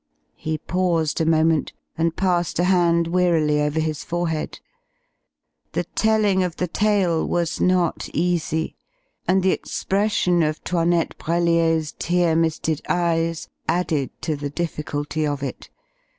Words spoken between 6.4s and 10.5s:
of the tale was not easy, and the expression